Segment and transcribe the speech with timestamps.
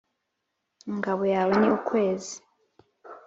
[0.91, 2.35] ingabo yawe ni ukwezi